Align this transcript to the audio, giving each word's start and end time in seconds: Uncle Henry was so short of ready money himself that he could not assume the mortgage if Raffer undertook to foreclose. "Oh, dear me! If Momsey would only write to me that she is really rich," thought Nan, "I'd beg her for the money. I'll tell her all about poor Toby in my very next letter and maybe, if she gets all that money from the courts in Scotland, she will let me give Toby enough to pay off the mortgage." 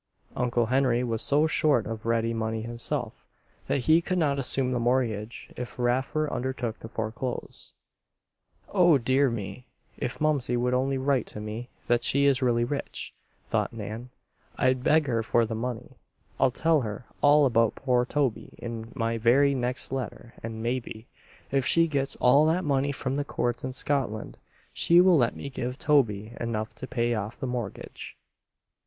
Uncle 0.35 0.65
Henry 0.65 1.03
was 1.03 1.21
so 1.21 1.45
short 1.45 1.85
of 1.85 2.07
ready 2.07 2.33
money 2.33 2.63
himself 2.63 3.23
that 3.67 3.81
he 3.81 4.01
could 4.01 4.17
not 4.17 4.39
assume 4.39 4.71
the 4.71 4.79
mortgage 4.79 5.51
if 5.55 5.77
Raffer 5.77 6.27
undertook 6.33 6.79
to 6.79 6.87
foreclose. 6.87 7.73
"Oh, 8.69 8.97
dear 8.97 9.29
me! 9.29 9.67
If 9.99 10.19
Momsey 10.19 10.57
would 10.57 10.73
only 10.73 10.97
write 10.97 11.27
to 11.27 11.39
me 11.39 11.69
that 11.85 12.03
she 12.03 12.25
is 12.25 12.41
really 12.41 12.63
rich," 12.63 13.13
thought 13.47 13.73
Nan, 13.73 14.09
"I'd 14.57 14.83
beg 14.83 15.05
her 15.05 15.21
for 15.21 15.45
the 15.45 15.53
money. 15.53 15.99
I'll 16.39 16.49
tell 16.49 16.81
her 16.81 17.05
all 17.21 17.45
about 17.45 17.75
poor 17.75 18.03
Toby 18.03 18.55
in 18.57 18.91
my 18.95 19.19
very 19.19 19.53
next 19.53 19.91
letter 19.91 20.33
and 20.41 20.63
maybe, 20.63 21.09
if 21.51 21.63
she 21.63 21.85
gets 21.87 22.15
all 22.15 22.47
that 22.47 22.63
money 22.65 22.91
from 22.91 23.17
the 23.17 23.23
courts 23.23 23.63
in 23.63 23.71
Scotland, 23.71 24.39
she 24.73 24.99
will 24.99 25.19
let 25.19 25.35
me 25.35 25.47
give 25.51 25.77
Toby 25.77 26.33
enough 26.39 26.73
to 26.73 26.87
pay 26.87 27.13
off 27.13 27.39
the 27.39 27.45
mortgage." 27.45 28.17